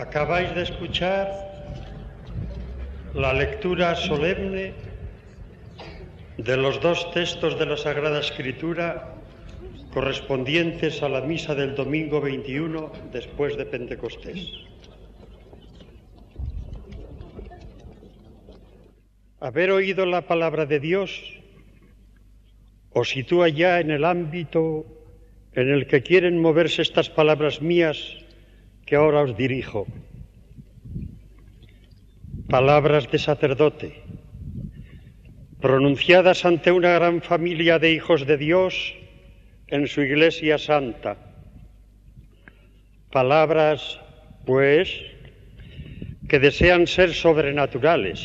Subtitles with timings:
[0.00, 1.28] Acabáis de escuchar
[3.12, 4.72] la lectura solemne
[6.38, 9.12] de los dos textos de la Sagrada Escritura
[9.92, 14.40] correspondientes a la misa del domingo 21 después de Pentecostés.
[19.38, 21.10] Haber oído la palabra de Dios
[22.94, 24.86] os sitúa ya en el ámbito
[25.52, 28.16] en el que quieren moverse estas palabras mías
[28.90, 29.86] que ahora os dirijo.
[32.48, 34.02] Palabras de sacerdote,
[35.62, 38.74] pronunciadas ante una gran familia de hijos de Dios
[39.68, 41.16] en su iglesia santa.
[43.12, 44.00] Palabras,
[44.44, 44.90] pues,
[46.28, 48.18] que desean ser sobrenaturales,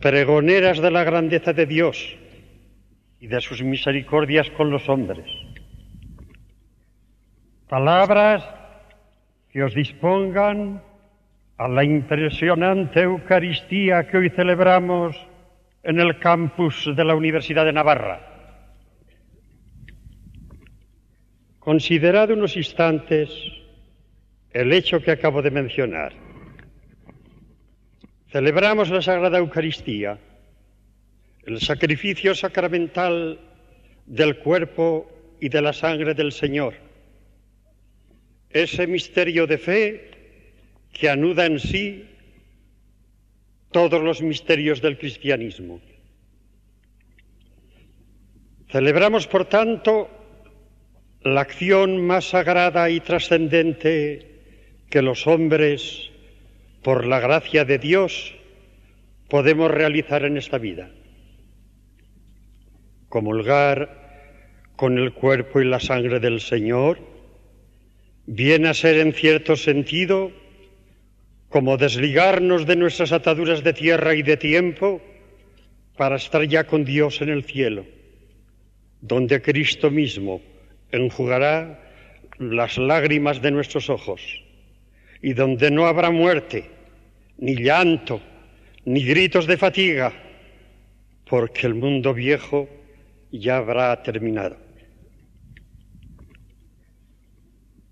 [0.00, 2.14] pregoneras de la grandeza de Dios
[3.20, 5.24] y de sus misericordias con los hombres.
[7.70, 8.63] Palabras
[9.54, 10.82] que os dispongan
[11.62, 15.14] a la impresionante Eucaristía que hoy celebramos
[15.84, 18.18] en el campus de la Universidad de Navarra.
[21.60, 23.30] Considerad unos instantes
[24.50, 26.12] el hecho que acabo de mencionar.
[28.32, 30.18] Celebramos la Sagrada Eucaristía,
[31.46, 33.38] el sacrificio sacramental
[34.04, 35.08] del cuerpo
[35.40, 36.83] y de la sangre del Señor
[38.54, 40.10] ese misterio de fe
[40.92, 42.08] que anuda en sí
[43.72, 45.80] todos los misterios del cristianismo.
[48.70, 50.08] Celebramos, por tanto,
[51.22, 54.30] la acción más sagrada y trascendente
[54.88, 56.10] que los hombres,
[56.82, 58.36] por la gracia de Dios,
[59.28, 60.90] podemos realizar en esta vida.
[63.08, 64.04] Comulgar
[64.76, 67.13] con el cuerpo y la sangre del Señor,
[68.26, 70.32] viene a ser en cierto sentido
[71.48, 75.00] como desligarnos de nuestras ataduras de tierra y de tiempo
[75.96, 77.86] para estar ya con Dios en el cielo,
[79.00, 80.42] donde Cristo mismo
[80.90, 81.80] enjugará
[82.38, 84.20] las lágrimas de nuestros ojos
[85.22, 86.70] y donde no habrá muerte,
[87.38, 88.20] ni llanto,
[88.84, 90.12] ni gritos de fatiga,
[91.28, 92.68] porque el mundo viejo
[93.30, 94.63] ya habrá terminado.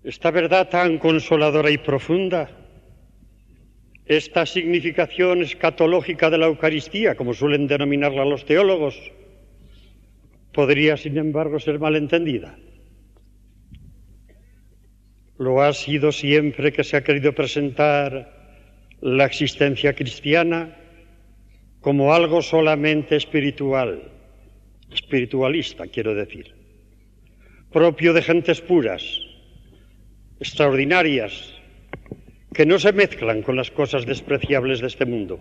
[0.03, 2.49] Esta verdad tan consoladora y profunda,
[4.05, 8.99] esta significación escatológica de la Eucaristía, como suelen denominarla los teólogos,
[10.51, 12.57] podría, sin embargo, ser malentendida.
[15.37, 18.59] Lo ha sido siempre que se ha querido presentar
[18.99, 20.75] la existencia cristiana
[21.79, 24.11] como algo solamente espiritual,
[24.91, 26.53] espiritualista, quiero decir,
[27.71, 29.32] propio de gentes puras,
[30.39, 31.53] extraordinarias
[32.53, 35.39] que no se mezclan con las cosas despreciables de este mundo.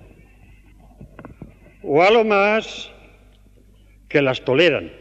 [1.82, 2.90] O a lo más
[4.08, 4.92] que las toleran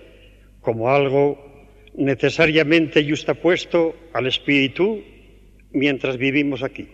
[0.62, 1.52] como algo
[1.94, 5.04] necesariamente justapuesto al espíritu
[5.72, 6.88] mientras vivimos aquí.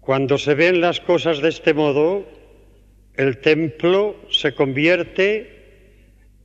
[0.00, 2.26] Cuando se ven las cosas de este modo,
[3.14, 5.59] el templo se convierte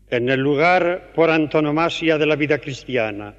[0.10, 3.36] en el lugar por antonomasia de la vida cristiana.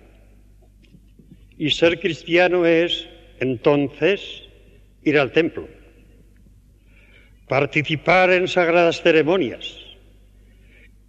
[1.58, 3.08] Y ser cristiano es,
[3.40, 4.42] entonces,
[5.02, 5.68] ir al templo,
[7.48, 9.78] participar en sagradas ceremonias,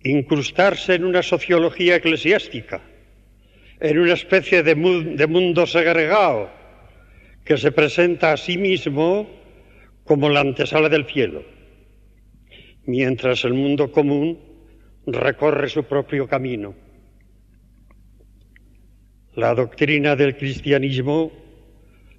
[0.04, 2.82] incrustarse en una sociología eclesiástica,
[3.80, 6.50] en una especie de, mundo segregado
[7.44, 9.30] que se presenta a sí mismo
[10.04, 11.44] como la antesala del cielo,
[12.86, 14.47] mientras el mundo común
[15.08, 16.76] recorre su propio camino.
[19.36, 21.32] La doctrina del cristianismo,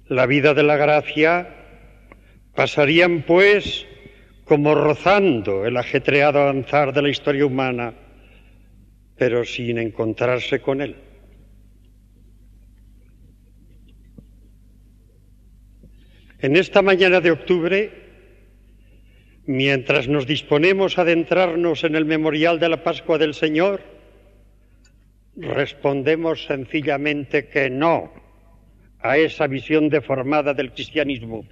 [0.07, 1.55] la vida de la gracia,
[2.55, 3.85] pasarían pues
[4.43, 7.93] como rozando el ajetreado avanzar de la historia humana,
[9.15, 10.95] pero sin encontrarse con él.
[16.39, 18.08] En esta mañana de octubre
[19.49, 23.81] mientras nos disponemos a adentrarnos en el memorial de la Pascua del Señor,
[25.35, 28.13] respondemos sencillamente que no
[28.99, 31.45] a esa visión deformada del cristianismo.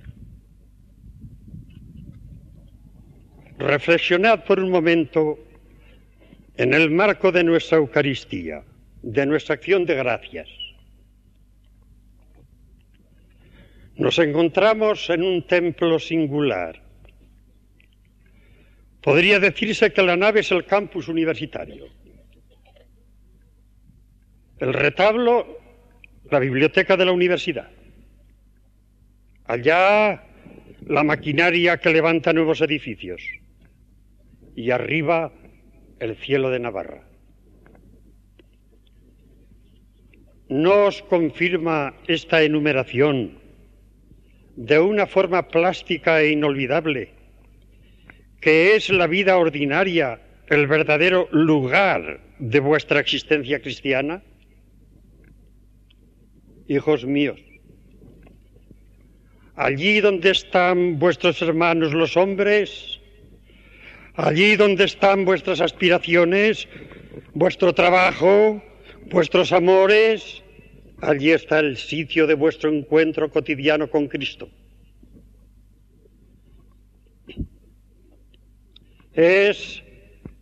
[3.57, 5.39] Reflexionad por un momento
[6.55, 8.63] en el marco de nuestra Eucaristía,
[9.01, 10.50] de nuestra acción de gracias.
[13.95, 16.87] Nos encontramos en un templo singular
[19.01, 21.85] Podría decirse que la nave es el campus universitario.
[24.59, 25.57] El retablo
[26.29, 27.69] la biblioteca de la universidad.
[29.45, 30.23] Allá
[30.85, 33.21] la maquinaria que levanta nuevos edificios.
[34.55, 35.31] Y arriba
[36.00, 37.03] el cielo de Navarra.
[40.50, 43.39] ¿Nos confirma esta enumeración
[44.55, 47.16] de una forma plástica e inolvidable
[48.39, 54.24] que es la vida ordinaria el verdadero lugar de vuestra existencia cristiana?
[56.68, 57.39] Hijos míos,
[59.56, 63.00] allí donde están vuestros hermanos los hombres,
[64.16, 66.68] allí donde están vuestras aspiraciones,
[67.34, 68.62] vuestro trabajo,
[69.10, 70.44] vuestros amores,
[71.01, 74.50] allí está el sitio de vuestro encuentro cotidiano con Cristo.
[79.17, 79.81] Es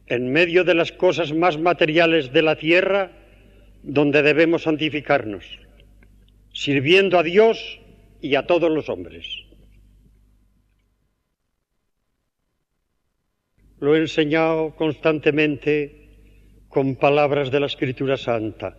[0.08, 3.10] en medio de las cosas más materiales de la tierra
[3.84, 5.46] donde debemos santificarnos,
[6.52, 7.80] sirviendo a Dios
[8.20, 9.26] y a todos los hombres.
[13.80, 16.10] Lo he enseñado constantemente
[16.68, 18.78] con palabras de la Escritura Santa.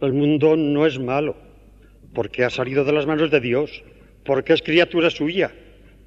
[0.00, 1.36] El mundo no es malo,
[2.14, 3.84] porque ha salido de las manos de Dios,
[4.24, 5.52] porque es criatura suya,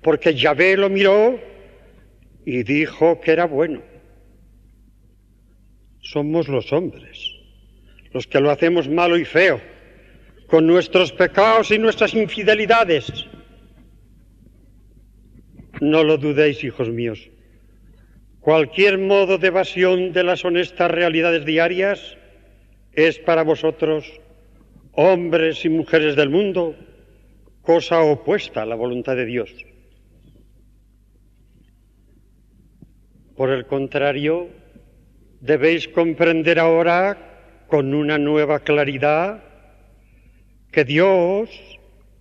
[0.01, 1.52] porque Yahvé lo miró
[2.45, 3.81] y dijo que era bueno.
[6.01, 7.31] Somos los hombres,
[8.11, 9.61] los que lo hacemos malo y feo,
[10.47, 13.25] con nuestros pecados y nuestras infidelidades.
[15.79, 17.29] No lo dudéis, hijos míos.
[18.41, 22.17] Cualquier modo de evasión de las honestas realidades diarias
[22.91, 24.19] es para vosotros,
[24.91, 26.75] hombres y mujeres del mundo,
[27.61, 29.49] cosa opuesta a la voluntad de Dios.
[33.35, 34.49] Por el contrario,
[35.41, 39.43] debéis comprender ahora con una nueva claridad
[40.71, 41.49] que Dios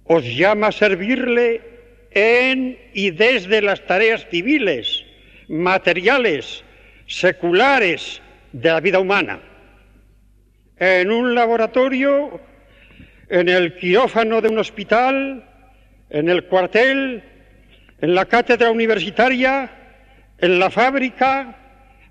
[0.05, 1.61] os llama a servirle
[2.13, 5.05] en y desde las tareas civiles,
[5.49, 6.65] materiales,
[7.07, 8.23] seculares
[8.53, 9.41] de la vida humana.
[10.79, 12.41] En un laboratorio,
[13.29, 15.45] en el quirófano de un hospital,
[16.09, 17.23] en el cuartel,
[18.01, 19.82] en la cátedra universitaria,
[20.43, 21.57] en la fábrica,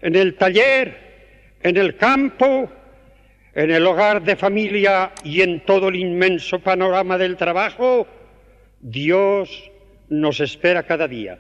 [0.01, 2.71] en el taller, en el campo,
[3.53, 8.07] en el hogar de familia y en todo el inmenso panorama del trabajo,
[8.79, 9.69] Dios
[10.07, 11.39] nos espera cada día.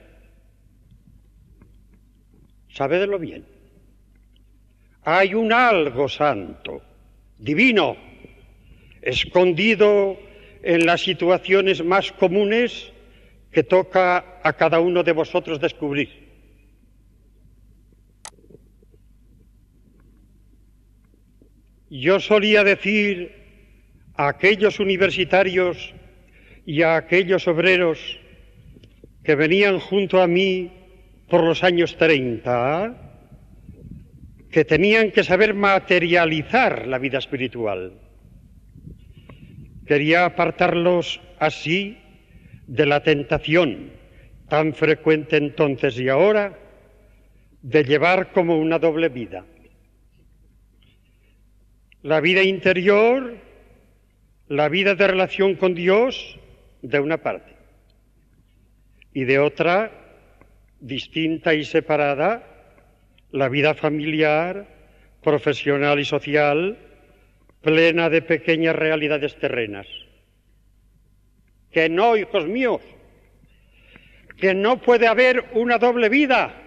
[2.67, 3.45] Sabedlo bien.
[5.03, 6.81] Hay un algo santo,
[7.37, 7.95] divino,
[9.01, 10.19] escondido
[10.61, 12.91] en las situaciones más comunes
[13.49, 16.30] que toca a cada uno de vosotros descubrir.
[21.91, 23.33] Yo solía decir
[24.15, 25.93] a aquellos universitarios
[26.65, 27.99] y a aquellos obreros
[29.25, 30.71] que venían junto a mí
[31.27, 32.95] por los años 30
[34.49, 37.99] que tenían que saber materializar la vida espiritual.
[39.85, 41.97] Quería apartarlos así
[42.67, 43.91] de la tentación
[44.47, 46.57] tan frecuente entonces y ahora
[47.61, 49.43] de llevar como una doble vida
[52.03, 53.37] la vida interior,
[54.47, 56.37] la vida de relación con Dios,
[56.81, 57.55] de una parte,
[59.13, 59.91] y de otra,
[60.79, 62.43] distinta y separada,
[63.31, 64.67] la vida familiar,
[65.23, 66.77] profesional y social,
[67.61, 69.87] plena de pequeñas realidades terrenas.
[71.71, 72.81] Que no, hijos míos,
[74.37, 76.61] que no puede haber una doble vida,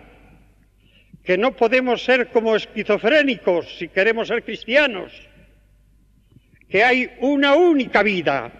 [1.24, 5.12] que no podemos ser como esquizofrénicos si queremos ser cristianos,
[6.74, 8.52] que hay una única vida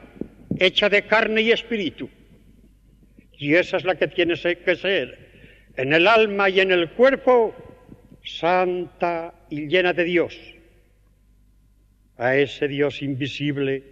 [0.57, 2.09] hecha de carne y espíritu,
[3.37, 5.19] y esa es la que tiene que ser
[5.77, 7.53] en el alma y en el cuerpo
[8.23, 10.39] santa y llena de Dios.
[12.17, 13.83] A ese Dios invisible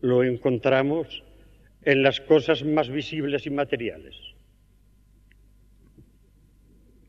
[0.00, 1.22] lo encontramos
[1.82, 4.16] en las cosas más visibles y materiales.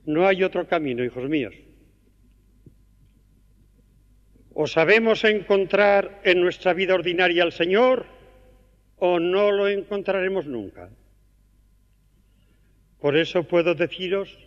[0.06, 1.56] No hay otro camino, hijos míos.
[4.54, 8.06] O sabemos encontrar en nuestra vida ordinaria al Señor
[8.98, 10.90] o no lo encontraremos nunca.
[13.00, 14.38] Por eso puedo deciros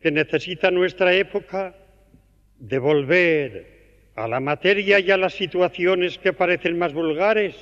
[0.00, 1.74] que necesita nuestra época
[2.58, 7.56] devolver a la materia y a las situaciones que parecen más vulgares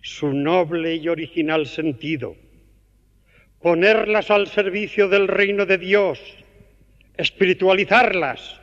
[0.00, 2.36] su noble y original sentido
[3.66, 6.20] ponerlas al servicio del reino de Dios,
[7.16, 8.60] espiritualizarlas,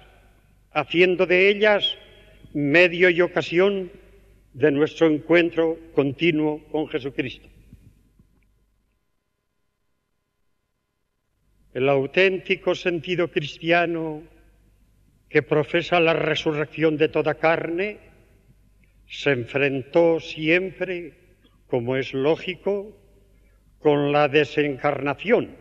[0.72, 1.98] haciendo de ellas
[2.54, 3.92] medio y ocasión
[4.54, 7.50] de nuestro encuentro continuo con Jesucristo.
[11.74, 14.22] El auténtico sentido cristiano
[15.28, 17.98] que profesa la resurrección de toda carne
[19.08, 21.14] se enfrentó siempre,
[21.66, 22.96] como es lógico,
[23.80, 25.56] con la desencarnación,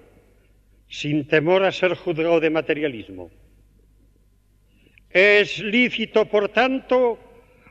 [0.89, 3.31] sin temor a ser juzgado de materialismo.
[5.13, 7.19] Es lícito, por tanto,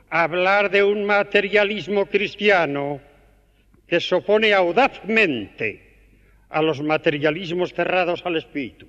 [0.08, 3.00] hablar de un materialismo cristiano
[3.86, 5.92] que se opone audazmente
[6.48, 8.86] a los materialismos cerrados al espíritu.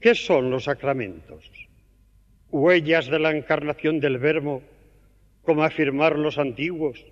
[0.00, 1.50] ¿Qué son los sacramentos?
[2.50, 4.62] Huellas de la encarnación del Verbo,
[5.42, 7.04] como afirmaron los antiguos,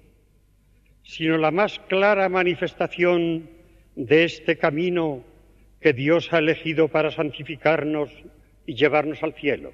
[1.03, 3.49] sino la más clara manifestación
[3.95, 5.25] de este camino
[5.81, 8.11] que Dios ha elegido para santificarnos
[8.67, 9.73] y llevarnos al cielo.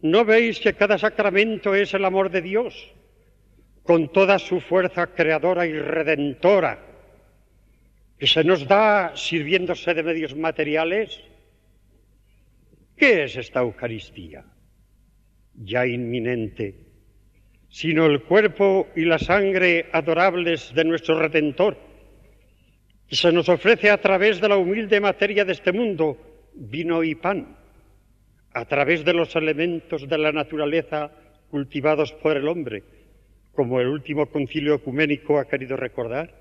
[0.00, 2.94] ¿No veis que cada sacramento es el amor de Dios?
[3.88, 6.78] con toda su fuerza creadora y redentora,
[8.18, 11.18] que se nos da sirviéndose de medios materiales?
[12.94, 14.44] ¿Qué es esta Eucaristía?
[15.54, 16.74] Ya inminente,
[17.70, 21.78] sino el cuerpo y la sangre adorables de nuestro Redentor,
[23.16, 26.16] se nos ofrece a través de la humilde materia de este mundo,
[26.54, 27.56] vino y pan,
[28.52, 31.10] a través de los elementos de la naturaleza
[31.50, 32.82] cultivados por el hombre,
[33.52, 36.34] como el último concilio ecuménico ha querido recordar?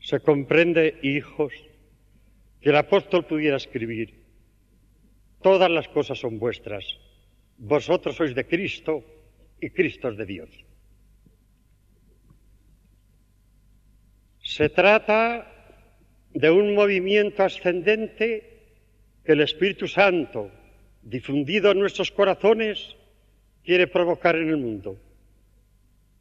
[0.00, 1.52] Se comprende, hijos,
[2.60, 4.22] que el apóstol pudiera escribir,
[5.42, 6.84] todas las cosas son vuestras,
[7.56, 9.04] vosotros sois de Cristo
[9.60, 10.50] y Cristo es de Dios.
[14.54, 15.50] Se trata
[16.32, 18.28] de un movimiento ascendente
[19.24, 20.48] que el Espíritu Santo,
[21.02, 22.94] difundido en nuestros corazones,
[23.64, 24.96] quiere provocar en el mundo,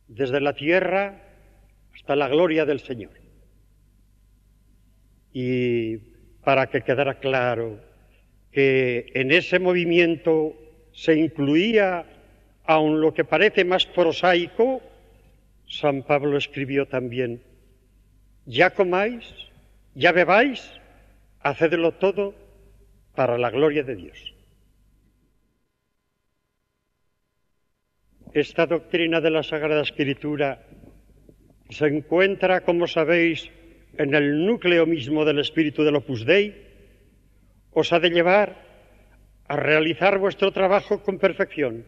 [0.07, 1.21] desde la tierra
[1.93, 3.11] hasta la gloria del Señor.
[5.31, 5.97] Y
[6.43, 7.81] para que quedara claro
[8.51, 10.55] que en ese movimiento
[10.91, 12.03] se incluía,
[12.63, 14.81] aun lo que parece más prosaico,
[15.67, 17.52] San Pablo escribió también,
[18.45, 19.23] ya comáis,
[19.95, 20.61] ya bebáis,
[21.39, 22.35] hacedlo todo
[23.15, 24.33] para la gloria de Dios.
[28.33, 30.65] Esta doctrina de la Sagrada Escritura
[31.69, 33.49] se encuentra, como sabéis,
[33.97, 36.55] en el núcleo mismo del espíritu del Opus Dei,
[37.71, 38.57] os ha de llevar
[39.47, 41.85] a realizar vuestro trabajo con perfección,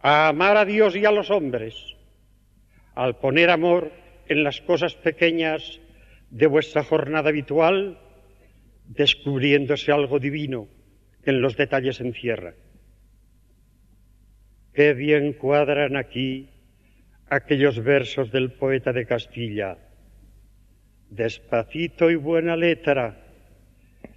[0.00, 1.74] a amar a Dios y a los hombres,
[2.94, 3.90] al poner amor
[4.28, 5.80] en las cosas pequeñas
[6.30, 7.98] de vuestra jornada habitual,
[8.86, 10.68] descubriéndose algo divino
[11.22, 12.54] que en los detalles encierra.
[14.72, 16.48] Qué bien cuadran aquí
[17.28, 19.76] aquellos versos del poeta de Castilla.
[21.10, 23.18] Despacito y buena letra.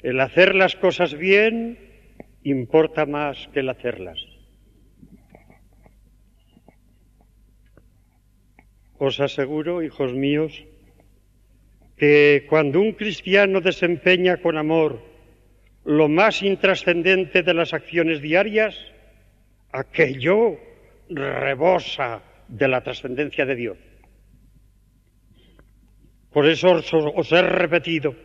[0.01, 1.77] El hacer las cosas bien
[2.43, 4.34] importa más que el hacerlas.
[8.97, 10.63] Os aseguro, hijos míos,
[11.97, 15.01] que cuando un cristiano desempeña con amor
[15.83, 18.75] lo más intrascendente de las acciones diarias,
[19.71, 20.57] aquello
[21.09, 23.77] rebosa de la trascendencia de Dios.
[26.31, 28.15] Por eso os, he repetido,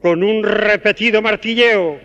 [0.00, 2.00] con un repetido martilleo,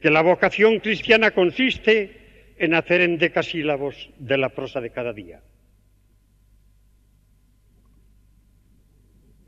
[0.00, 5.40] que la vocación cristiana consiste en hacer en decasílabos de la prosa de cada día.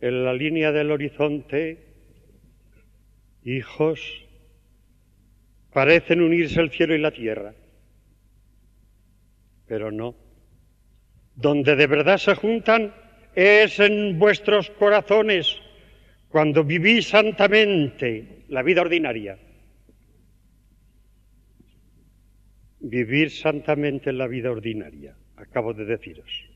[0.01, 1.79] En la línea del horizonte,
[3.45, 4.01] hijos,
[5.73, 7.55] parecen unirse el cielo y la tierra
[9.71, 10.17] pero no.
[11.37, 12.93] Donde de verdad se juntan
[13.37, 15.57] es en vuestros corazones,
[16.29, 19.39] cuando vivís santamente la vida ordinaria.
[22.81, 26.50] Vivir santamente la vida ordinaria, acabo de deciros.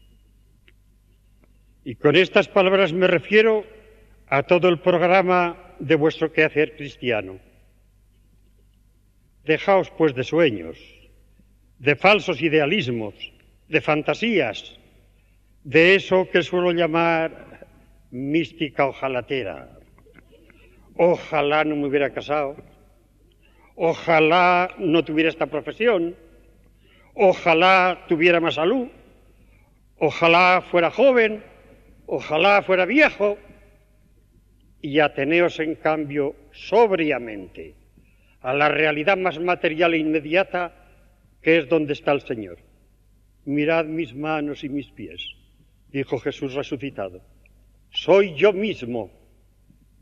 [1.84, 3.64] Y con estas palabras me refiero
[4.26, 7.38] a todo el programa de vuestro quehacer cristiano.
[9.44, 10.78] Dejaos pues de sueños,
[11.78, 13.14] de falsos idealismos,
[13.68, 14.78] de fantasías,
[15.62, 17.66] de eso que suelo llamar
[18.10, 19.68] mística ojalatera.
[20.96, 22.56] Ojalá no me hubiera casado,
[23.74, 26.16] ojalá no tuviera esta profesión,
[27.14, 28.88] ojalá tuviera más salud,
[29.98, 31.42] ojalá fuera joven,
[32.06, 33.38] ojalá fuera viejo.
[34.80, 37.74] y ateneos en cambio sobriamente
[38.42, 40.74] a la realidad más material e inmediata
[41.40, 42.58] que es donde está el Señor.
[43.46, 45.22] Mirad mis manos y mis pies,
[45.90, 47.22] dijo Jesús resucitado.
[47.92, 49.10] Soy yo mismo.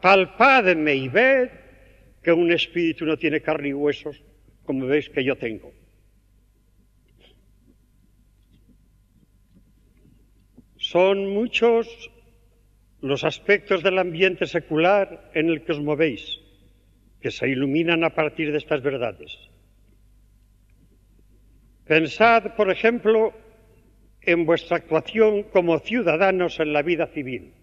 [0.01, 1.51] Palpadme y ved
[2.21, 4.21] que un espíritu no tiene carne y huesos,
[4.65, 5.73] como veis que yo tengo.
[10.93, 11.89] Son muchos
[13.01, 16.39] los aspectos del ambiente secular en el que os movéis,
[17.19, 19.33] que se iluminan a partir de estas verdades.
[21.87, 23.33] Pensad, por ejemplo,
[24.21, 27.55] en vuestra actuación como ciudadanos en la vida civil.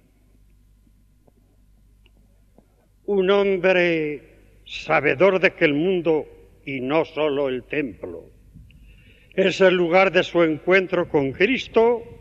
[3.05, 6.25] Un hombre sabedor de que el mundo,
[6.65, 8.25] y no solo el templo,
[9.36, 12.19] es el lugar de su encuentro con Cristo,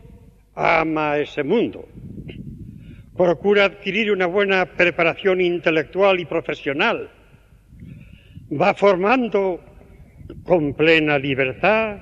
[0.59, 1.87] ama ese mundo.
[3.15, 7.09] Procura adquirir una buena preparación intelectual y profesional,
[8.51, 9.63] va formando
[10.43, 11.97] con plena libertad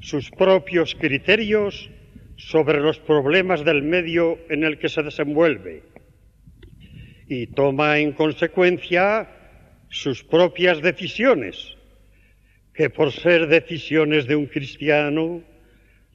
[0.00, 1.90] sus propios criterios
[2.36, 5.82] sobre los problemas del medio en el que se desenvuelve
[7.28, 9.28] y toma en consecuencia
[9.88, 11.76] sus propias decisiones,
[12.74, 15.42] que por ser decisiones de un cristiano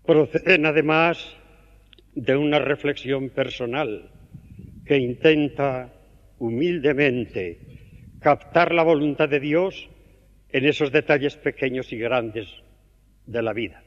[0.06, 1.39] proceden además
[2.14, 4.12] de una reflexión personal
[4.86, 5.94] que intenta
[6.40, 7.60] humildemente
[8.20, 9.90] captar la voluntad de Dios
[10.50, 12.48] en esos detalles pequeños y grandes
[13.26, 13.84] de la vida.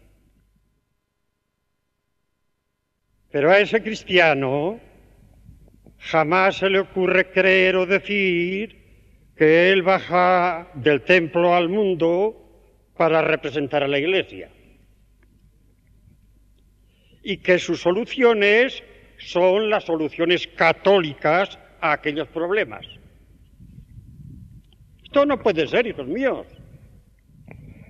[3.30, 4.78] Pero a ese cristiano
[5.98, 8.76] jamás se le ocurre creer o decir
[9.36, 14.50] que él baja del templo al mundo para representar a la iglesia
[17.22, 18.82] y que su solución es
[19.18, 22.86] son las soluciones católicas a aquellos problemas.
[25.04, 26.46] Esto no puede ser, hijos míos.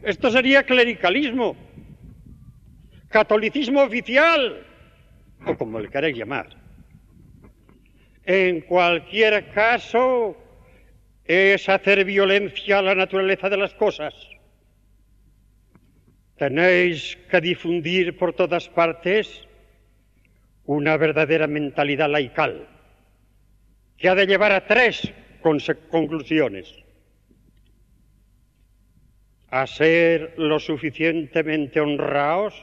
[0.03, 1.57] Esto sería clericalismo,
[3.09, 4.67] catolicismo oficial,
[5.47, 6.49] o como le queréis llamar.
[8.25, 10.37] En cualquier caso,
[11.25, 14.15] es hacer violencia a la naturaleza de las cosas.
[16.37, 19.47] Tenéis que difundir por todas partes
[20.65, 22.69] una verdadera mentalidad laical,
[23.97, 25.13] que ha de llevar a tres
[25.91, 26.75] conclusiones.
[29.51, 32.55] A ser lo suficientemente honrados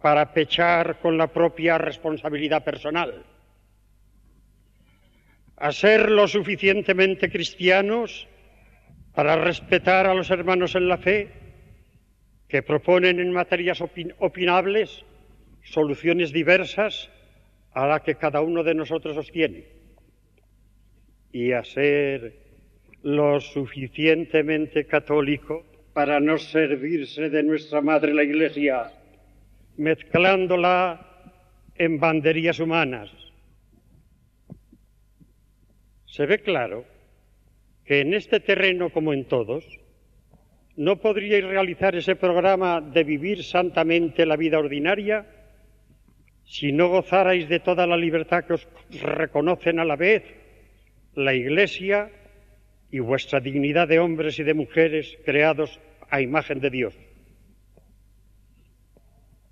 [0.00, 3.24] para pechar con la propia responsabilidad personal.
[5.56, 8.26] A ser lo suficientemente cristianos
[9.14, 11.41] para respetar a los hermanos en la fe
[12.52, 15.06] que proponen en materias opinables
[15.64, 17.08] soluciones diversas
[17.72, 19.64] a la que cada uno de nosotros sostiene
[21.32, 22.36] y a ser
[23.02, 28.92] lo suficientemente católico para no servirse de nuestra madre la Iglesia,
[29.78, 31.32] mezclándola
[31.76, 33.10] en banderías humanas.
[36.04, 36.84] Se ve claro
[37.86, 39.64] que en este terreno, como en todos,
[40.76, 45.26] no podríais realizar ese programa de vivir santamente la vida ordinaria
[46.44, 48.68] si no gozarais de toda la libertad que os
[49.02, 50.24] reconocen a la vez
[51.14, 52.10] la Iglesia
[52.90, 55.80] y vuestra dignidad de hombres y de mujeres creados
[56.10, 56.94] a imagen de Dios.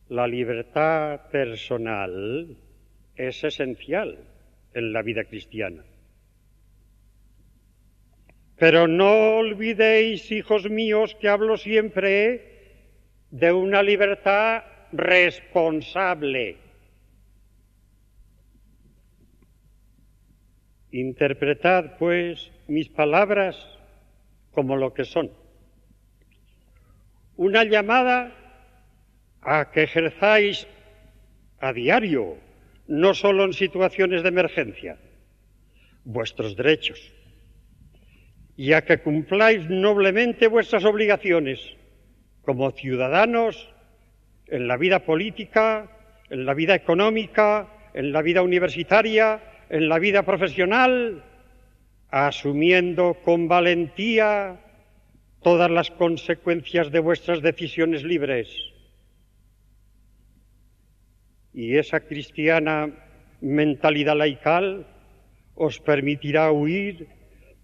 [0.08, 2.56] La libertad personal
[3.16, 4.18] es esencial
[4.74, 5.84] en la vida cristiana.
[8.60, 12.84] Pero no olvidéis, hijos míos, que hablo siempre
[13.30, 16.58] de una libertad responsable
[20.92, 23.56] Interpretad, pues, mis palabras
[24.50, 25.30] como lo que son.
[27.36, 28.34] Una llamada
[29.40, 30.66] a que ejerzáis
[31.60, 32.36] a diario,
[32.88, 34.98] no solo en situaciones de emergencia,
[36.04, 37.12] vuestros derechos,
[38.60, 41.58] y a que cumpláis noblemente vuestras obligaciones
[42.42, 43.72] como ciudadanos
[44.48, 45.88] en la vida política,
[46.28, 51.24] en la vida económica, en la vida universitaria, en la vida profesional,
[52.10, 54.60] asumiendo con valentía
[55.42, 58.50] todas las consecuencias de vuestras decisiones libres.
[61.54, 62.90] Y esa cristiana
[63.40, 64.86] mentalidad laical
[65.54, 67.19] os permitirá huir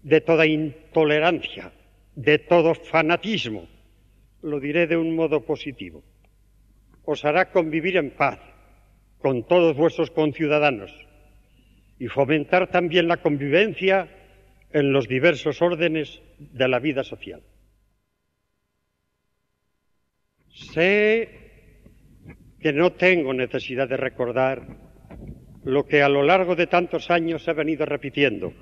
[0.07, 1.73] de toda intolerancia,
[2.15, 3.67] de todo fanatismo.
[4.41, 6.01] Lo diré de un modo positivo.
[7.03, 8.39] Os hará convivir en paz
[9.19, 10.95] con todos vuestros conciudadanos
[11.99, 14.07] y fomentar también la convivencia
[14.71, 17.43] en los diversos órdenes de la vida social.
[20.71, 21.27] Sé
[22.61, 24.63] que no tengo necesidad de recordar
[25.65, 28.53] lo que a lo largo de tantos años he venido repitiendo.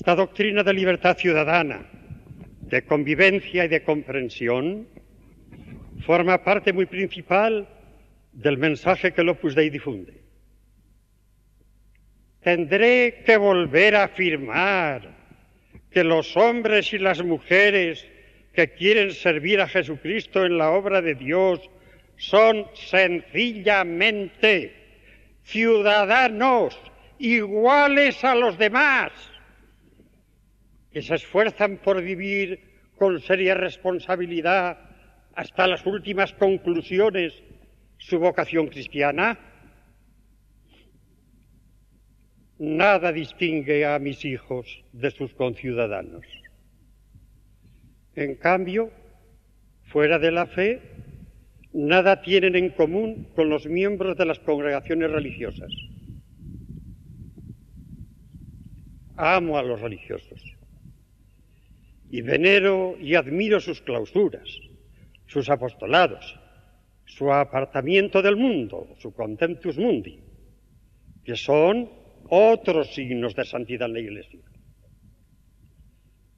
[0.00, 1.84] Esta doctrina de libertad ciudadana,
[2.62, 4.88] de convivencia y de comprensión,
[6.06, 7.68] forma parte muy principal
[8.32, 10.14] del mensaje que el Opus Dei difunde.
[12.40, 15.06] Tendré que volver a afirmar
[15.90, 18.08] que los hombres y las mujeres
[18.54, 21.60] que quieren servir a Jesucristo en la obra de Dios
[22.16, 24.72] son sencillamente
[25.42, 26.80] ciudadanos
[27.18, 29.12] iguales a los demás,
[30.92, 32.60] que se esfuerzan por vivir
[32.96, 34.78] con seria responsabilidad
[35.34, 37.32] hasta las últimas conclusiones
[37.98, 39.38] su vocación cristiana?
[42.58, 46.26] Nada distingue a mis hijos de sus conciudadanos.
[48.14, 48.90] En cambio,
[49.84, 50.82] fuera de la fe,
[51.72, 55.70] nada tienen en común con los miembros de las congregaciones religiosas.
[59.16, 60.59] Amo a los religiosos
[62.10, 64.48] y venero y admiro sus clausuras,
[65.26, 66.38] sus apostolados,
[67.04, 70.20] su apartamiento del mundo, su contemptus mundi,
[71.24, 71.88] que son
[72.28, 74.40] otros signos de santidad en la Iglesia.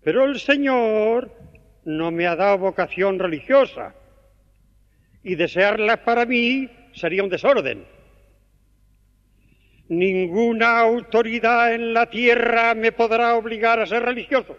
[0.02, 1.32] Pero el Señor
[1.84, 3.94] no me ha dado vocación religiosa
[5.22, 7.84] y desearla para mí sería un desorden.
[9.88, 14.56] Ninguna autoridad en la tierra me podrá obligar a ser religioso,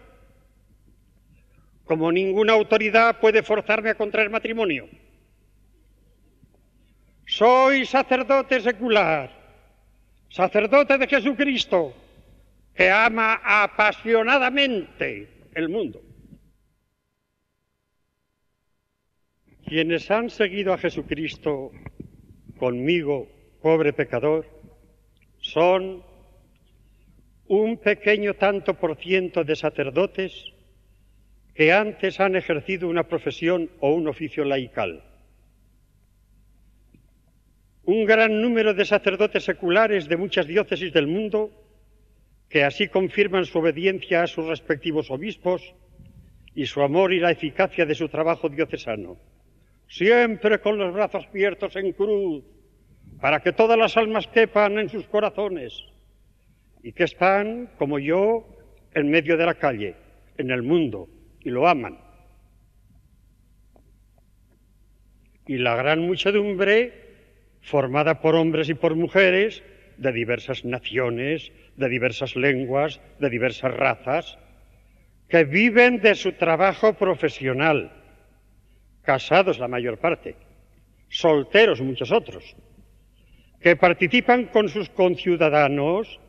[1.84, 4.88] como ninguna autoridad puede forzarme a contraer matrimonio.
[7.26, 9.30] Soy sacerdote secular,
[10.28, 11.94] sacerdote de Jesucristo,
[12.74, 16.02] que ama apasionadamente el mundo.
[19.66, 21.70] Quienes han seguido a Jesucristo
[22.58, 23.28] conmigo,
[23.62, 24.46] pobre pecador,
[25.38, 26.02] son
[27.46, 30.53] un pequeño tanto por ciento de sacerdotes
[31.54, 35.04] que antes han ejercido una profesión o un oficio laical.
[37.84, 41.50] Un gran número de sacerdotes seculares de muchas diócesis del mundo
[42.48, 45.74] que así confirman su obediencia a sus respectivos obispos
[46.54, 49.18] y su amor y la eficacia de su trabajo diocesano
[49.88, 52.44] siempre con los brazos abiertos en cruz,
[53.20, 55.72] para que todas las almas quepan en sus corazones,
[56.82, 58.46] y que están, como yo,
[58.92, 59.94] en medio de la calle,
[60.36, 61.08] en el mundo,
[61.44, 61.98] y lo aman.
[65.46, 66.92] Y la gran muchedumbre,
[67.60, 69.62] formada por hombres y por mujeres
[69.98, 74.38] de diversas naciones, de diversas lenguas, de diversas razas,
[75.28, 77.92] que viven de su trabajo profesional,
[79.02, 80.36] casados la mayor parte,
[81.08, 82.56] solteros muchos otros,
[83.60, 86.20] que participan con sus conciudadanos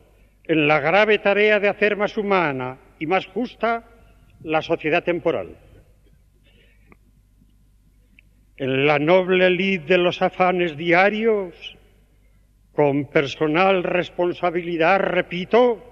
[0.44, 3.84] en la grave tarea de hacer más humana y más justa
[4.42, 5.56] la sociedad temporal.
[8.56, 11.76] En la noble lid de los afanes diarios,
[12.72, 15.82] con personal responsabilidad, repito,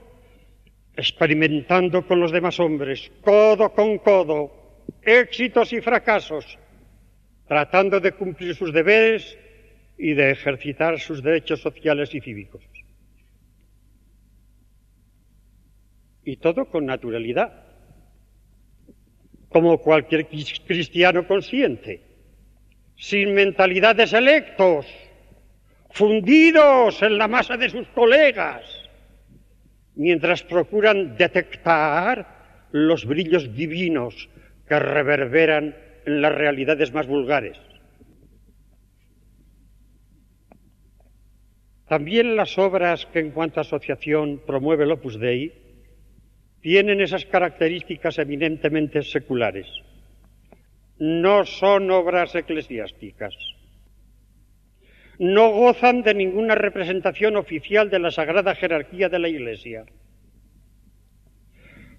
[0.96, 6.58] experimentando con los demás hombres, codo con codo, éxitos y fracasos,
[7.46, 9.36] tratando de cumplir sus deberes
[9.98, 12.62] y de ejercitar sus derechos sociales y cívicos.
[16.24, 17.63] Y todo con naturalidad,
[19.54, 22.02] como cualquier cristiano consciente,
[22.96, 24.84] sin mentalidades electos,
[25.90, 28.64] fundidos en la masa de sus colegas,
[29.94, 34.28] mientras procuran detectar los brillos divinos
[34.66, 37.56] que reverberan en las realidades más vulgares.
[41.86, 45.63] También las obras que en cuanto a asociación promueve el Opus Dei
[46.64, 49.66] tienen esas características eminentemente seculares.
[50.98, 53.36] No son obras eclesiásticas.
[55.18, 59.84] No gozan de ninguna representación oficial de la sagrada jerarquía de la Iglesia.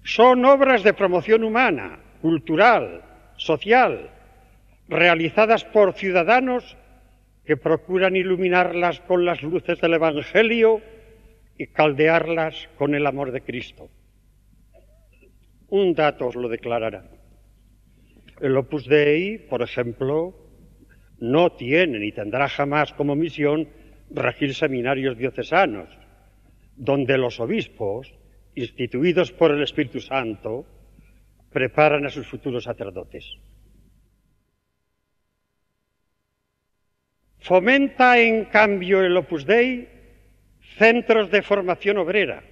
[0.02, 3.04] Son obras de promoción humana, cultural,
[3.36, 4.10] social,
[4.88, 6.76] realizadas por ciudadanos
[7.44, 10.80] que procuran iluminarlas con las luces del Evangelio
[11.56, 13.88] y caldearlas con el amor de Cristo.
[15.68, 17.10] Un dato os lo declarará.
[18.40, 20.36] El Opus Dei, por ejemplo,
[21.18, 23.68] no tiene ni tendrá jamás como misión
[24.10, 25.88] regir seminarios diocesanos,
[26.76, 28.14] donde los obispos,
[28.54, 30.66] instituidos por el Espíritu Santo,
[31.50, 33.24] preparan a sus futuros sacerdotes.
[37.38, 39.88] Fomenta, en cambio, el Opus Dei
[40.76, 42.42] centros de formación obrera,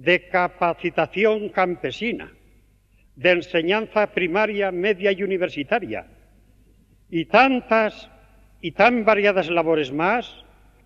[0.00, 2.32] de capacitación campesina,
[3.16, 6.06] de enseñanza primaria, media y universitaria,
[7.10, 8.08] y tantas
[8.62, 10.24] y tan variadas labores más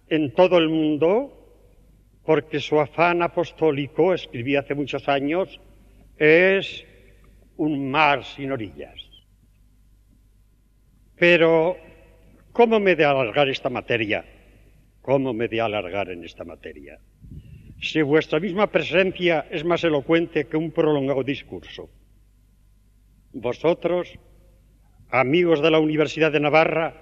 [0.09, 1.31] en todo el mundo,
[2.24, 5.61] porque su afán apostólico, escribí hace muchos años,
[6.18, 6.85] es
[7.57, 8.98] un mar sin orillas.
[11.14, 11.77] Pero,
[12.50, 14.24] ¿cómo me de alargar esta materia?
[15.03, 16.98] ¿Cómo me de alargar en esta materia?
[17.84, 21.90] Si vuestra misma presencia es más elocuente que un prolongado discurso.
[23.34, 24.18] Vosotros,
[25.10, 26.94] amigos de la Universidad de Navarra,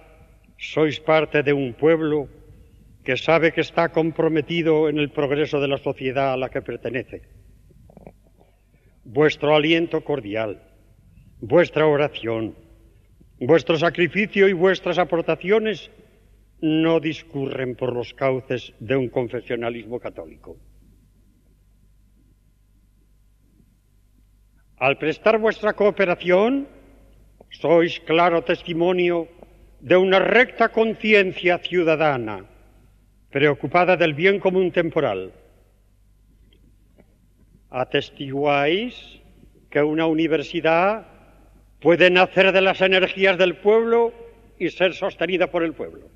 [0.59, 2.27] sois parte de un pueblo
[3.05, 7.23] que sabe que está comprometido en el progreso de la sociedad a la que pertenece.
[9.05, 10.67] Vuestro aliento cordial,
[11.39, 12.57] vuestra oración,
[13.39, 15.93] vuestro sacrificio y vuestras aportaciones
[16.61, 20.57] no discurren por los cauces de un confesionalismo católico.
[24.83, 26.67] Al prestar vuestra cooperación,
[27.55, 29.29] sois claro testimonio
[29.79, 32.43] de una recta conciencia ciudadana,
[33.31, 35.31] preocupada del bien común temporal.
[37.71, 39.23] Atestiguáis
[39.71, 41.07] que una universidad
[41.79, 44.13] puede nacer de las energías del pueblo
[44.59, 46.11] y ser sostenida por el pueblo.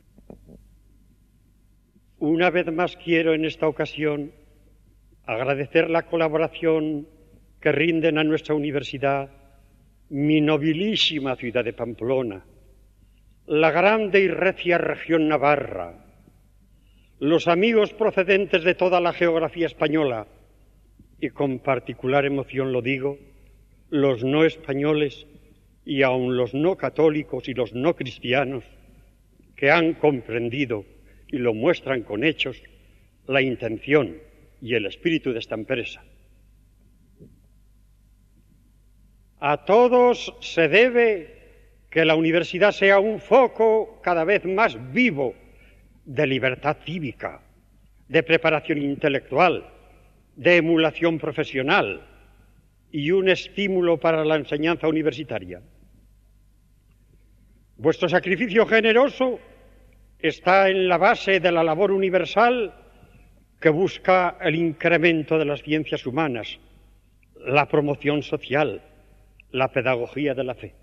[2.19, 4.33] Una vez más quiero en esta ocasión
[5.25, 7.15] agradecer la colaboración
[7.67, 9.29] que rinden a nuestra universidad
[10.11, 12.47] mi nobilísima ciudad de Pamplona,
[13.49, 16.07] la grande y recia región navarra,
[17.19, 20.29] los amigos procedentes de toda la geografía española,
[21.21, 23.19] y con particular emoción lo digo,
[23.91, 25.27] los no españoles
[25.85, 28.63] y aun los no católicos y los no cristianos,
[29.57, 30.85] que han comprendido
[31.27, 32.63] y lo muestran con hechos
[33.27, 34.19] la intención
[34.63, 36.05] y el espíritu de esta empresa.
[39.41, 41.37] A todos se debe
[41.91, 45.35] que la universidad sea un foco cada vez más vivo
[46.05, 47.43] de libertad cívica,
[48.09, 49.67] de preparación intelectual,
[50.37, 52.07] de emulación profesional
[52.91, 55.61] y un estímulo para la enseñanza universitaria.
[57.77, 59.39] Vuestro sacrificio generoso
[60.19, 62.75] está en la base de la labor universal
[63.61, 66.59] que busca el incremento de las ciencias humanas,
[67.45, 68.83] la promoción social,
[69.57, 70.75] la pedagogía de la fe.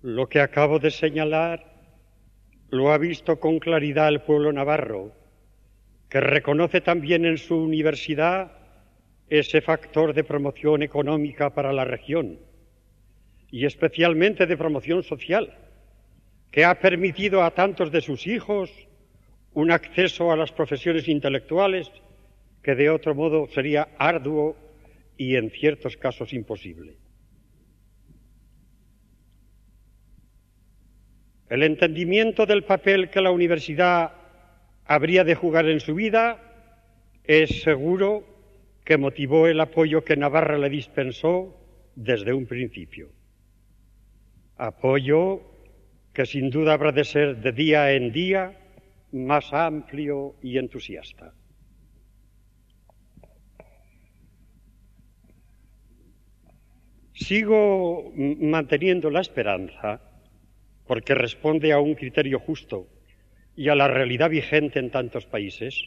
[0.00, 1.66] Lo que acabo de señalar
[2.70, 5.12] lo ha visto con claridad el pueblo navarro,
[6.08, 8.52] que reconoce también en su universidad
[9.28, 12.38] ese factor de promoción económica para la región
[13.50, 15.54] y especialmente de promoción social,
[16.50, 18.70] que ha permitido a tantos de sus hijos
[19.52, 21.90] un acceso a las profesiones intelectuales
[22.62, 24.56] que de otro modo sería arduo
[25.16, 26.96] y en ciertos casos imposible.
[31.48, 34.12] El entendimiento del papel que la universidad
[34.84, 36.42] habría de jugar en su vida
[37.24, 38.24] es seguro
[38.84, 41.54] que motivó el apoyo que Navarra le dispensó
[41.94, 43.10] desde un principio.
[44.56, 45.42] Apoyo
[46.12, 48.58] que sin duda habrá de ser de día en día
[49.12, 51.32] más amplio y entusiasta.
[57.28, 60.00] Sigo manteniendo la esperanza
[60.86, 62.86] porque responde a un criterio justo
[63.54, 65.78] y a la realidad vigente en tantos países,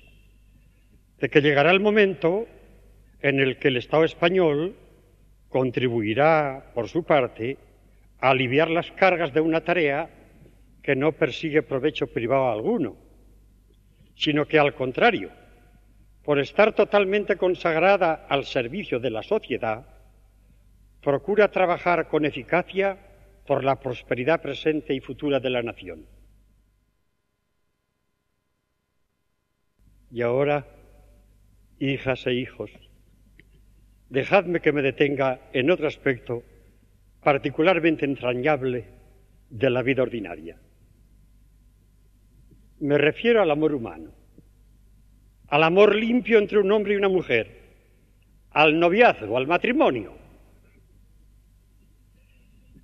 [1.17, 2.45] de que llegará el momento
[3.23, 4.75] en el que el Estado español
[5.49, 7.58] contribuirá, por su parte,
[8.19, 10.12] a aliviar las cargas de una tarea
[10.84, 12.97] que no persigue provecho privado alguno,
[14.13, 15.32] sino que al contrario,
[16.23, 19.90] por estar totalmente consagrada al servicio de la sociedad,
[21.02, 22.98] procura trabajar con eficacia
[23.48, 26.06] por la prosperidad presente y futura de la nación.
[30.12, 30.68] Y ahora,
[31.80, 32.72] hijas e hijos,
[34.10, 36.44] dejadme que me detenga en otro aspecto
[37.24, 38.86] particularmente entrañable
[39.50, 40.58] de la vida ordinaria.
[42.80, 44.12] Me refiero al amor humano,
[45.48, 47.60] al amor limpio entre un hombre y una mujer,
[48.52, 50.21] al noviazgo, al matrimonio,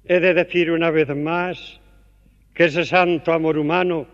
[0.09, 1.81] He de decir una vez más
[2.53, 4.07] que ese santo amor humano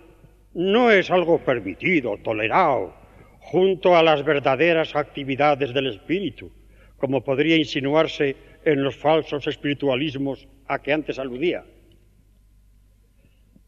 [0.56, 2.95] no es algo permitido, tolerado,
[3.39, 6.51] junto a las verdaderas actividades del espíritu,
[6.97, 11.63] como podría insinuarse en los falsos espiritualismos a que antes aludía.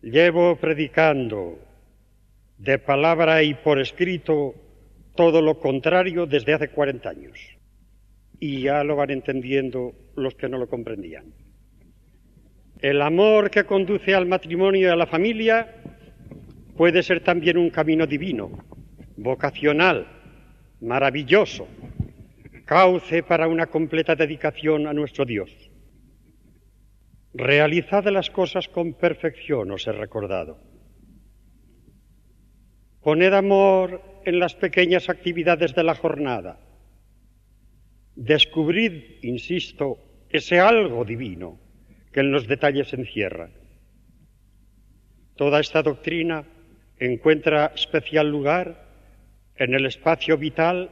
[0.02, 1.60] Llevo predicando
[2.58, 4.56] de palabra y por escrito
[5.14, 7.40] todo lo contrario desde hace 40 años.
[8.40, 11.45] Y ya lo van entendiendo los que no lo comprendían.
[12.86, 15.74] El amor que conduce al matrimonio y a la familia
[16.78, 18.52] puede ser también un camino divino,
[19.18, 20.06] vocacional,
[20.82, 21.68] maravilloso,
[22.64, 25.50] cauce para una completa dedicación a nuestro Dios.
[27.34, 30.60] Realizad las cosas con perfección, os he recordado.
[33.02, 36.60] Poned amor en las pequeñas actividades de la jornada.
[38.16, 39.98] Descubrid, insisto,
[40.30, 41.65] ese algo divino
[42.16, 43.50] que en los detalles encierra.
[45.36, 46.46] Toda esta doctrina
[46.98, 48.86] encuentra especial lugar
[49.58, 50.92] en el espacio vital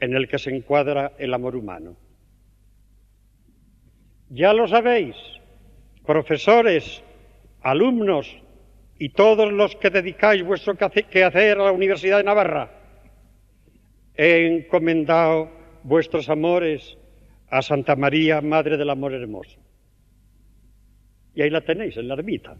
[0.00, 1.96] en el que se encuadra el amor humano.
[4.30, 5.14] Ya lo sabéis,
[6.04, 7.04] profesores,
[7.60, 8.36] alumnos
[8.98, 12.68] y todos los que dedicáis vuestro quehacer a la Universidad de Navarra,
[14.16, 15.52] he encomendado
[15.84, 16.98] vuestros amores
[17.48, 19.62] a Santa María, Madre del Amor Hermoso.
[21.34, 22.56] Y ahí la tenéis, en la ermita.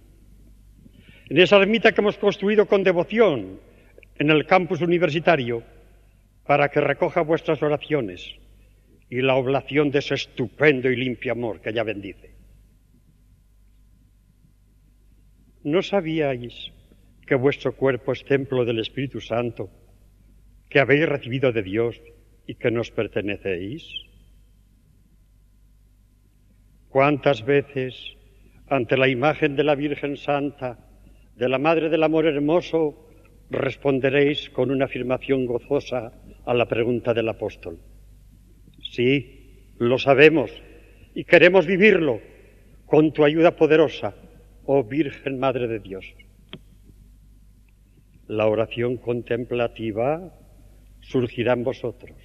[1.29, 3.61] En esa ermita que hemos construido con devoción
[4.19, 5.63] en el campus universitario
[6.45, 8.35] para que recoja vuestras oraciones
[9.09, 12.35] y la oblación de ese estupendo y limpio amor que ella bendice.
[15.65, 16.73] ¿No sabíais
[17.27, 19.71] que vuestro cuerpo es templo del Espíritu Santo,
[20.69, 22.01] que habéis recibido de Dios
[22.47, 23.87] y que nos pertenecéis?
[26.89, 28.17] ¿Cuántas veces
[28.73, 30.79] ante la imagen de la Virgen Santa,
[31.37, 33.07] de la Madre del Amor Hermoso,
[33.51, 36.13] responderéis con una afirmación gozosa
[36.47, 37.79] a la pregunta del apóstol?
[38.81, 40.51] Sí, lo sabemos
[41.15, 42.21] y queremos vivirlo
[42.87, 44.15] con tu ayuda poderosa
[44.65, 46.07] oh Virgen Madre de Dios.
[48.27, 50.33] La oración contemplativa
[51.03, 52.17] surgirá en vosotros.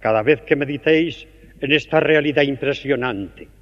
[0.00, 1.28] Cada vez que meditéis
[1.60, 3.61] en esta realidad impresionante,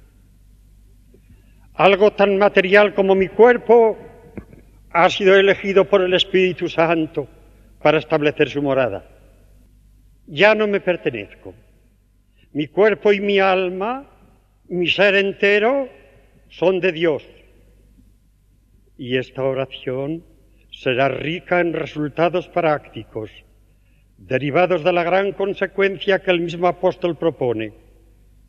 [1.73, 3.97] algo tan material como mi cuerpo
[4.91, 7.27] ha sido elegido por el Espíritu Santo
[7.81, 9.05] para establecer su morada.
[10.27, 11.53] Ya no me pertenezco.
[12.53, 14.09] Mi cuerpo y mi alma,
[14.67, 15.87] mi ser entero,
[16.49, 17.23] son de Dios
[19.01, 20.23] y esta oración
[20.69, 23.31] será rica en resultados prácticos,
[24.17, 27.73] derivados de la gran consecuencia que el mismo apóstol propone.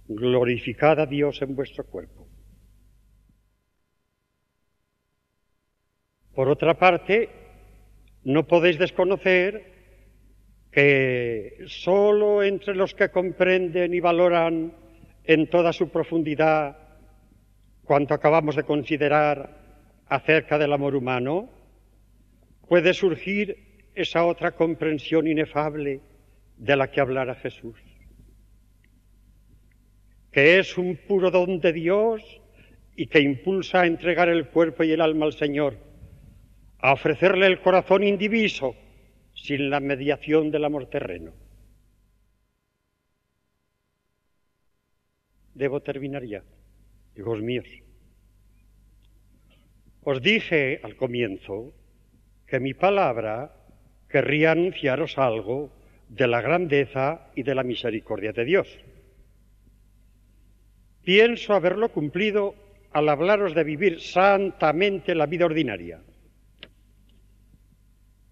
[0.08, 2.21] Glorificad a Dios en vuestro cuerpo.
[6.34, 7.28] Por otra parte,
[8.24, 9.72] no podéis desconocer
[10.70, 14.72] que sólo entre los que comprenden y valoran
[15.24, 16.78] en toda su profundidad
[17.84, 19.60] cuanto acabamos de considerar
[20.06, 21.50] acerca del amor humano,
[22.68, 26.00] puede surgir esa otra comprensión inefable
[26.56, 27.76] de la que hablara Jesús,
[30.30, 32.40] que es un puro don de Dios
[32.96, 35.91] y que impulsa a entregar el cuerpo y el alma al Señor,
[36.82, 38.74] a ofrecerle el corazón indiviso
[39.34, 41.32] sin la mediación del amor terreno.
[45.54, 46.42] Debo terminar ya,
[47.16, 47.66] hijos míos.
[50.02, 51.72] Os dije al comienzo
[52.46, 53.54] que mi palabra
[54.08, 55.70] querría anunciaros algo
[56.08, 58.68] de la grandeza y de la misericordia de Dios.
[61.04, 62.54] Pienso haberlo cumplido
[62.92, 66.00] al hablaros de vivir santamente la vida ordinaria,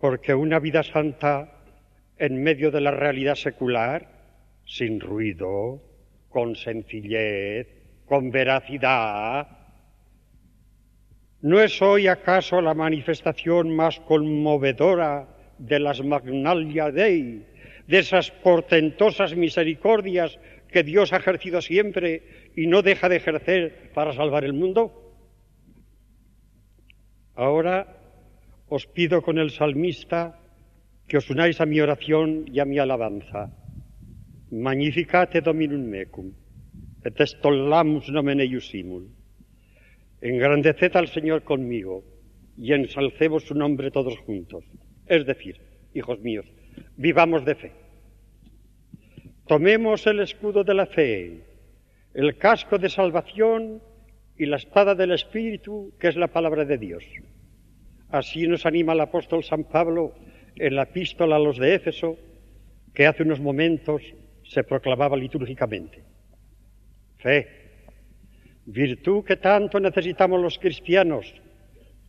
[0.01, 1.63] porque una vida santa
[2.19, 4.09] en medio de la realidad secular,
[4.65, 5.83] sin ruido,
[6.29, 7.67] con sencillez,
[8.07, 9.61] con veracidad,
[11.43, 15.27] ¿No es hoy acaso la manifestación más conmovedora
[15.57, 17.47] de las Magnalia Dei,
[17.87, 20.39] de esas portentosas misericordias
[20.69, 25.15] que Dios ha ejercido siempre y no deja de ejercer para salvar el mundo?
[27.35, 28.00] Ahora
[28.71, 30.39] os pido con el salmista
[31.11, 33.51] que os unáis a mi oración y a mi alabanza.
[34.51, 36.31] Magnificate Dominum mecum,
[37.03, 39.11] et estollamus nomen eiusimul.
[40.23, 42.05] Engrandeced al Señor conmigo
[42.57, 44.63] y ensalcemos su nombre todos juntos.
[45.07, 45.59] Es decir,
[45.93, 46.47] hijos míos,
[46.97, 47.73] vivamos de fe.
[49.49, 51.43] Tomemos el escudo de la fe,
[52.15, 53.83] el casco de salvación
[54.39, 57.03] y la espada del Espíritu, que es la palabra de Dios.
[58.11, 60.15] Así nos anima el apóstol San Pablo
[60.57, 62.17] en la epístola a los de Éfeso,
[62.93, 64.03] que hace unos momentos
[64.43, 66.03] se proclamaba litúrgicamente.
[67.19, 67.47] Fe,
[68.67, 71.33] virtud que tanto necesitamos los cristianos,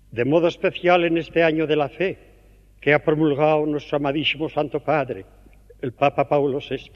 [0.09, 2.17] de modo especial en este año de la fe,
[2.81, 5.23] que ha promulgado nuestro amadísimo Santo Padre,
[5.81, 6.91] el Papa Paulo VI.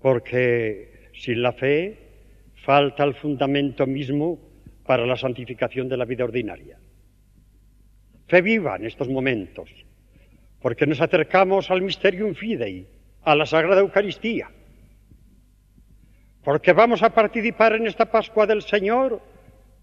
[0.00, 1.98] Porque sin la fe
[2.64, 4.40] falta el fundamento mismo
[4.84, 6.81] para la santificación de la vida ordinaria.
[8.32, 9.68] Fe viva en estos momentos,
[10.62, 12.88] porque nos acercamos al Mysterium Fidei,
[13.24, 14.48] a la Sagrada Eucaristía,
[16.42, 19.20] porque vamos a participar en esta Pascua del Señor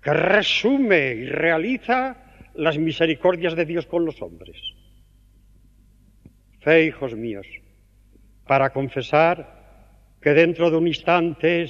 [0.01, 2.17] que resume y realiza
[2.55, 4.57] las misericordias de Dios con los hombres.
[6.61, 7.45] Fe, hijos míos,
[8.47, 9.85] para confesar
[10.19, 11.69] que dentro de un instante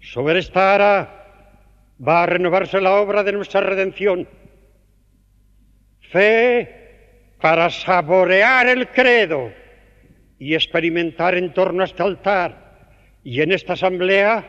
[0.00, 4.28] sobre esta ara va a renovarse la obra de nuestra redención.
[6.12, 9.50] Fe para saborear el credo
[10.38, 12.90] y experimentar en torno a este altar
[13.24, 14.44] y en esta asamblea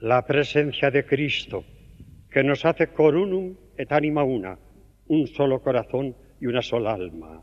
[0.00, 1.64] la presencia de Cristo,
[2.30, 4.58] que nos hace corunum et anima una,
[5.06, 7.42] un solo corazón y una sola alma,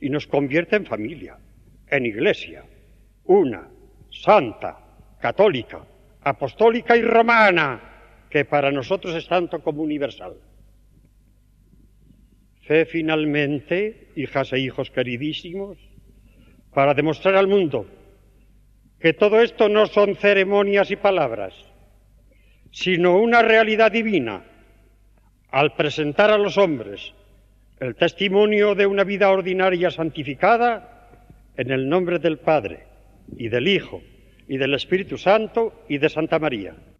[0.00, 1.38] y nos convierte en familia,
[1.86, 2.64] en iglesia,
[3.24, 3.68] una,
[4.10, 4.78] santa,
[5.20, 5.84] católica,
[6.22, 10.34] apostólica y romana, que para nosotros es tanto como universal.
[12.66, 15.78] Fe finalmente, hijas e hijos queridísimos,
[16.74, 17.86] para demostrar al mundo
[18.98, 21.54] que todo esto no son ceremonias y palabras,
[22.72, 24.44] sino una realidad divina,
[25.50, 27.14] al presentar a los hombres
[27.78, 31.08] el testimonio de una vida ordinaria santificada
[31.56, 32.84] en el nombre del Padre
[33.36, 34.02] y del Hijo
[34.48, 36.74] y del Espíritu Santo y de Santa María.